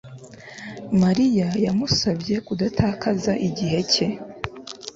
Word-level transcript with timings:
Mariya 1.01 1.47
yamusabye 1.65 2.35
kudatakaza 2.45 3.33
igihe 3.47 3.79
cye 3.91 4.07